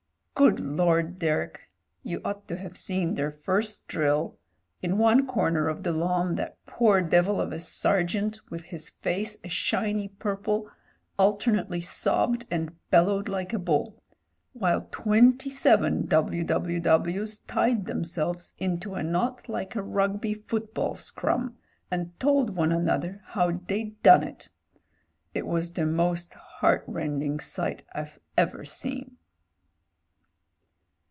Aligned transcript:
"Good 0.33 0.59
Lord, 0.59 1.19
Derek— 1.19 1.69
^you 2.05 2.19
ought 2.25 2.47
to 2.47 2.57
have 2.57 2.75
seen 2.75 3.13
their 3.13 3.29
first 3.29 3.87
drill. 3.87 4.39
In 4.81 4.97
one 4.97 5.27
comer 5.27 5.67
of 5.67 5.83
the 5.83 5.91
lawn 5.91 6.33
that 6.33 6.57
poor 6.65 6.99
devil 6.99 7.39
of 7.39 7.51
a 7.53 7.59
sergeant 7.59 8.39
with 8.49 8.63
his 8.63 8.89
face 8.89 9.37
a 9.43 9.49
shiny 9.49 10.07
purple 10.07 10.67
alternately 11.19 11.79
sobbed 11.79 12.47
and 12.49 12.71
bellowed 12.89 13.29
like 13.29 13.53
a 13.53 13.59
bull— 13.59 14.01
while 14.53 14.87
twenty 14.91 15.51
seven 15.51 16.07
W.W.W.'s 16.07 17.37
tied 17.41 17.85
themselves 17.85 18.55
into 18.57 18.95
a 18.95 19.03
knot 19.03 19.47
like 19.47 19.75
a 19.75 19.83
Rugby 19.83 20.33
football 20.33 20.95
scrum, 20.95 21.55
and 21.91 22.19
told 22.19 22.55
one 22.55 22.71
another 22.71 23.21
how 23.25 23.51
they'd 23.51 24.01
done 24.01 24.21
JAMES 24.21 24.23
HENRY 24.23 24.51
219 25.35 25.35
it. 25.35 25.37
It 25.37 25.45
was 25.45 25.73
the 25.73 25.85
most 25.85 26.33
heart 26.33 26.83
rending 26.87 27.39
sight 27.39 27.83
I've 27.93 28.17
ever 28.35 28.65
seen." 28.65 29.17